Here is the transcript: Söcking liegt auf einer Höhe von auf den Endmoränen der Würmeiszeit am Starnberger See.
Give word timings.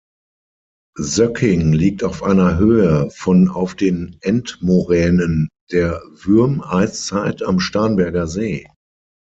Söcking 0.99 1.73
liegt 1.73 2.03
auf 2.03 2.23
einer 2.23 2.57
Höhe 2.57 3.11
von 3.11 3.49
auf 3.49 3.75
den 3.75 4.17
Endmoränen 4.21 5.47
der 5.71 6.01
Würmeiszeit 6.15 7.43
am 7.43 7.59
Starnberger 7.59 8.25
See. 8.25 8.67